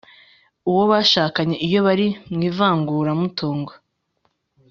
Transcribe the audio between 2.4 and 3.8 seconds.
ivanguramutungo